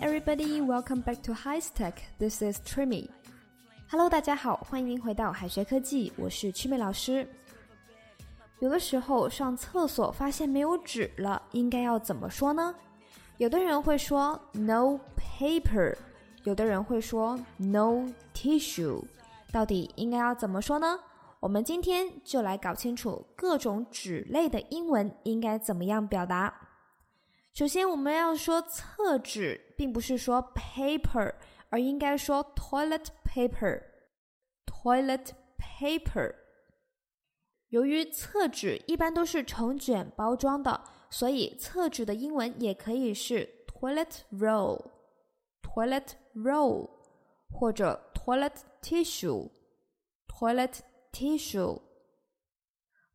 [0.00, 1.94] Everybody, welcome back to High Tech.
[2.18, 3.08] This is Trimmy.
[3.88, 7.26] Hello，大家好，欢迎回到海学科技，我是曲美老师。
[8.58, 12.74] 有的时候上厕所发现没有纸了，应该要怎么说呢？
[13.38, 15.96] 有的人会说 no paper，
[16.44, 19.02] 有的人会说 no tissue。
[19.52, 20.98] 到底应该要怎么说呢？
[21.40, 26.52] 我们今天就来搞清楚各种纸类的英文应该怎么样表达。
[27.54, 31.32] 首先，我们要说厕纸，并不是说 paper，
[31.70, 33.80] 而应该说 toilet paper。
[34.66, 36.34] toilet paper。
[37.68, 44.90] 由于厕纸一般都是成卷包装的，所以厕纸的英文也可以是 toilet roll、
[45.62, 46.90] toilet roll，
[47.52, 49.48] 或者 toilet tissue、
[50.26, 50.80] toilet
[51.12, 51.80] tissue.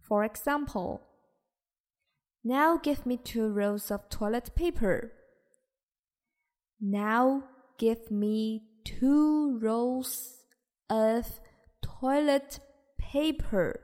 [0.07, 1.08] For example.
[2.42, 5.12] Now give me two rolls of toilet paper.
[6.78, 7.44] Now
[7.78, 10.44] give me two rolls
[10.88, 11.40] of
[11.80, 12.60] toilet
[12.98, 13.80] paper.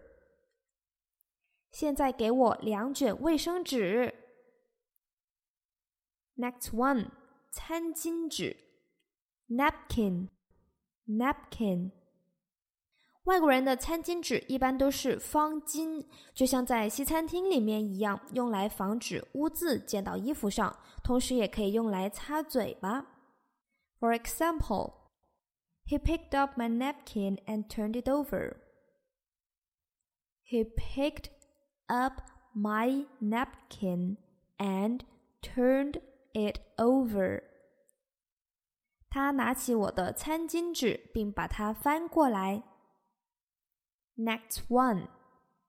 [1.70, 4.12] 现在给我两卷卫生纸。
[6.36, 7.12] Next one，
[7.50, 8.56] 餐巾纸，
[9.48, 11.92] napkin，napkin。
[13.24, 23.06] 外国人的餐巾纸一般都是方巾，就像在西餐厅里面一样，用来防止污渍溅到衣服上，同时也可以用来擦嘴巴。
[24.00, 24.94] For example,
[25.84, 28.56] he picked up my napkin and turned it over.
[30.42, 31.26] He picked
[31.86, 32.22] up
[32.54, 34.16] my napkin
[34.56, 35.02] and
[35.42, 36.00] turned
[36.32, 37.42] it over.
[39.10, 42.62] 他拿起我的餐巾纸，并把它翻过来。
[44.16, 45.08] Next one，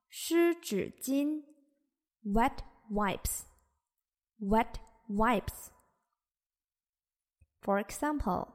[0.09, 1.43] 湿纸巾，
[2.23, 4.75] wet wipes，wet
[5.07, 5.69] wipes.
[7.61, 8.49] For example,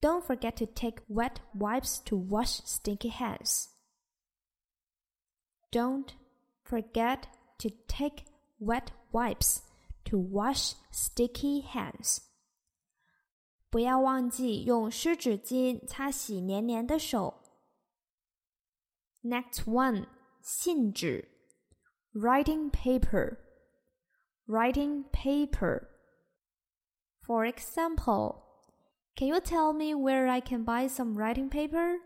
[0.00, 3.68] don't forget to take wet wipes to wash sticky hands.
[5.72, 6.14] Don't
[6.62, 7.28] forget
[7.58, 8.24] to take
[8.58, 9.62] wet wipes
[10.04, 12.18] to wash sticky hands.
[13.70, 17.37] 不要忘记用湿纸巾擦洗黏黏的手。
[19.22, 20.06] Next one,
[20.42, 21.28] 信纸
[22.14, 23.38] writing paper
[24.46, 25.88] writing paper.
[27.26, 28.42] For example,
[29.16, 31.96] can you tell me where I can buy some writing paper?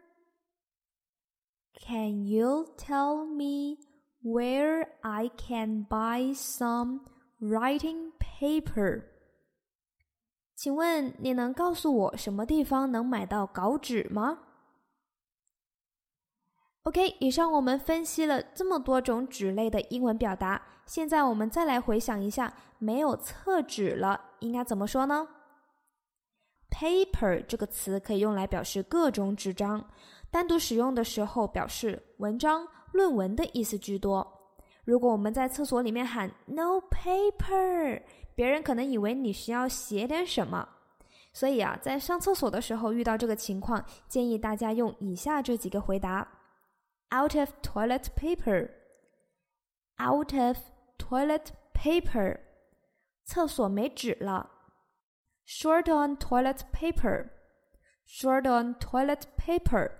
[1.80, 3.78] Can you tell me
[4.22, 7.00] where I can buy some
[7.40, 9.04] writing paper?
[10.54, 14.40] 请问你能告诉我什么地方能买到稿纸吗
[16.83, 25.27] ？OK，以上我们分析了这么多种纸类的英文表达，现在我们再来回想一下，没有厕纸了，应该怎么说呢
[26.69, 29.87] ？Paper 这个词可以用来表示各种纸张，
[30.29, 34.27] 单独使用的时候表示文章、论文的意思居多。
[34.83, 38.01] 如果我们在厕所里面喊 “No paper”，
[38.35, 40.67] 别人可能以为你需要写点什么。
[41.31, 46.27] 所以啊，在上厕所的时候遇到这个情况，建议大家用以下这几个回答。
[47.12, 48.70] out of toilet paper.
[49.98, 50.58] Out of
[50.98, 52.40] toilet paper.
[53.24, 54.50] 厕所没纸了。
[55.46, 57.30] Short on toilet paper.
[58.06, 59.92] Short on toilet paper.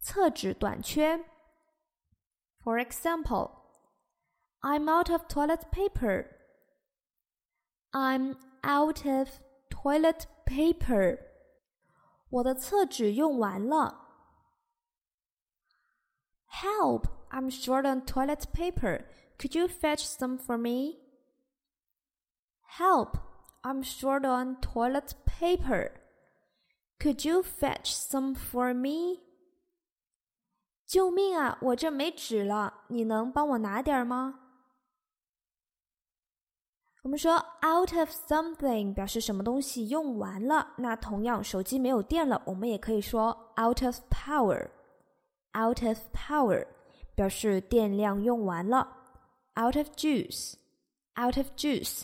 [0.00, 1.24] 厕纸短缺。
[2.62, 3.52] For example,
[4.60, 6.26] I'm out of toilet paper.
[7.92, 9.28] I'm out of
[9.70, 11.18] toilet paper.
[12.30, 14.08] 我的厕纸用完了。
[16.62, 17.06] Help!
[17.30, 19.04] I'm short on toilet paper.
[19.38, 20.98] Could you fetch some for me?
[22.78, 23.18] Help!
[23.62, 25.90] I'm short on toilet paper.
[27.00, 29.20] Could you fetch some for me?
[30.86, 31.58] 救命啊！
[31.60, 34.40] 我这没纸了，你能帮我拿点吗？
[37.02, 44.70] 我们说 out of something 表示什么东西用完了，那同样手机没有电了，我们也可以说 out of power。
[45.55, 46.65] Out of power
[47.15, 48.87] 表示电量用完了。
[49.55, 52.03] out of juice，out of juice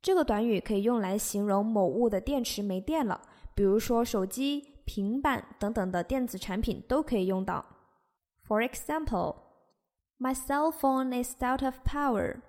[0.00, 3.20] 这个短语可以用来形容某物的电池没电了，
[3.54, 7.64] 比如说手机、平板等等的电子产品都可以用到。
[8.46, 9.36] For example,
[10.18, 12.40] my cell phone is out of power.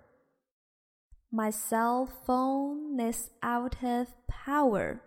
[1.31, 4.99] My cell phone is out of power.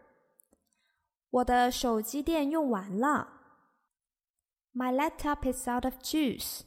[1.31, 3.42] 我的手机电用完了。
[4.74, 6.64] my laptop is out of juice.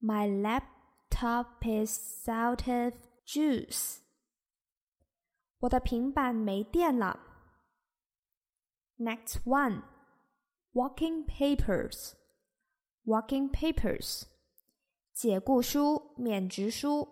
[0.00, 2.94] My laptop is out of
[3.26, 3.98] juice.
[5.60, 7.20] 我的平板没电了。
[8.96, 9.82] Next one,
[10.72, 12.14] walking papers,
[13.04, 14.22] walking papers，
[15.12, 17.08] 解雇书、免职书。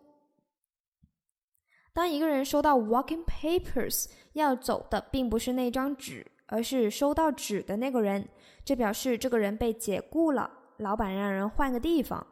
[1.92, 8.29] 当一个人收到 walking papers，要走的并不是那张纸， 而是收到纸的那个人。
[8.63, 10.47] 这表示这个人被解雇了，
[10.77, 12.27] 老板让人换个地方。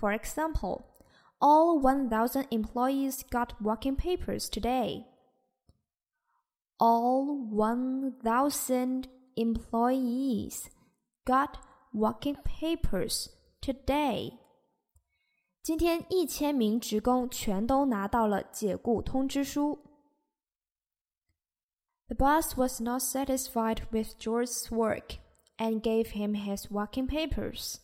[0.00, 0.84] For example,
[1.38, 5.04] all 1,000 employees got walking papers today.
[6.78, 9.04] All 1,000
[9.34, 10.64] employees
[11.26, 11.50] got
[11.92, 13.26] walking papers
[13.60, 14.32] today.
[15.62, 19.78] 今天一千名职工全都拿到了解雇通知书。
[22.08, 25.16] the boss was not satisfied with George's work
[25.58, 27.80] and gave him his walking papers.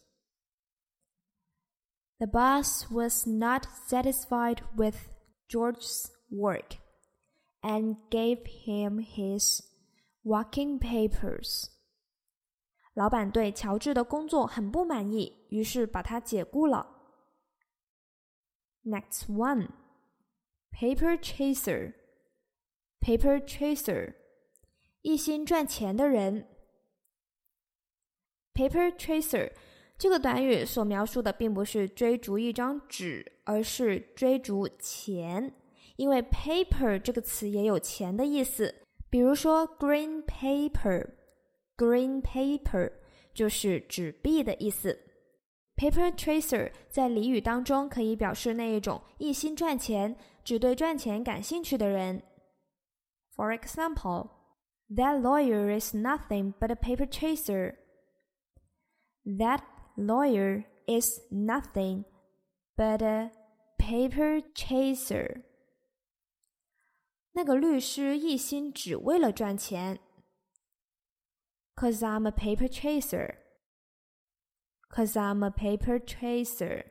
[2.21, 5.09] The boss was not satisfied with
[5.49, 6.77] George's work
[7.63, 9.63] and gave him his
[10.25, 11.69] walking papers.
[12.95, 16.87] 老板对乔治的工作很不满意，于是把他解雇了。
[18.85, 19.71] Next one,
[20.71, 21.95] paper chaser.
[23.03, 24.15] Paper chaser，
[25.03, 26.47] 一心赚钱的人。
[28.55, 29.51] Paper chaser
[29.99, 35.53] 这个短语所描述的并不是追逐一张纸，而是追逐钱。
[35.97, 38.75] 因为 paper 这个词也有钱的意思，
[39.11, 42.93] 比如说 green paper，green paper
[43.35, 44.99] 就是纸币的意思。
[45.77, 52.23] Paper chaser 在俚语当中可以表示那一种一心赚钱、只对赚钱感兴趣的人。
[53.36, 54.32] For example,
[54.90, 57.78] that lawyer is nothing but a paper chaser.
[59.26, 59.64] That
[59.98, 62.06] lawyer is nothing
[62.78, 63.32] but a
[63.78, 65.44] paper chaser.
[67.34, 70.00] 那个律师一心只为了赚钱。
[71.76, 73.36] Cause I'm a paper chaser.
[74.90, 76.86] Cause I'm a paper chaser.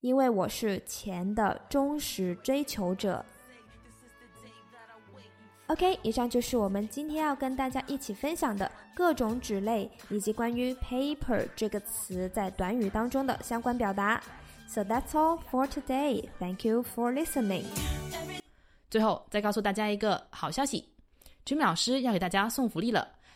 [0.00, 3.24] 因为我是钱的忠实追求者。
[5.67, 14.21] OK，以上就是我们今天要跟大家一起分享的各种纸类以及关于 paper 这个词在短语当中的相关表达。
[14.67, 16.29] So that's all for today.
[16.39, 17.65] Thank you for listening.
[18.91, 20.87] 最后再告诉大家一个好消息
[21.43, 23.14] ，Jimmy 老师要给大家送福利了，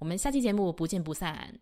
[0.00, 1.54] 我们下期节目不见不散。